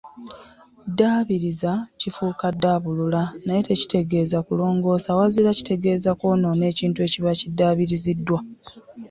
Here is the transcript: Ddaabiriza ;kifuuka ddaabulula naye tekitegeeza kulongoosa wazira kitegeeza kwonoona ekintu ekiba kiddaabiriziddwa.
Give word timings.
Ddaabiriza 0.89 1.71
;kifuuka 1.99 2.47
ddaabulula 2.55 3.21
naye 3.45 3.61
tekitegeeza 3.67 4.37
kulongoosa 4.47 5.17
wazira 5.17 5.51
kitegeeza 5.59 6.09
kwonoona 6.19 6.63
ekintu 6.71 6.99
ekiba 7.07 7.31
kiddaabiriziddwa. 7.39 8.39